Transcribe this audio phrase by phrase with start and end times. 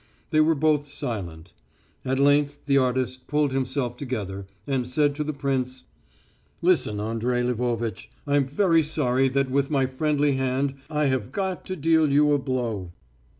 [0.31, 1.53] They were both silent.
[2.03, 5.83] At length the artist pulled himself together and said to the prince,
[6.59, 8.09] "Listen, Andrey Lvovitch.
[8.25, 12.39] I'm very sorry that with my friendly hand I have got to deal you a
[12.39, 12.93] blow."